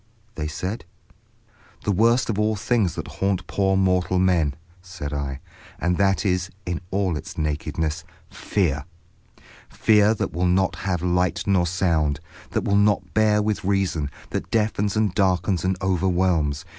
[0.33, 0.83] they said.
[1.83, 5.41] "The worst of all the things that haunt poor mortal men," said I;
[5.79, 8.85] "and that is, in all its nakedness—'Fear!'
[9.69, 12.19] Fear that will not have light nor sound,
[12.49, 16.65] that will not bear with reason, that deafens and darkens and overwhelms.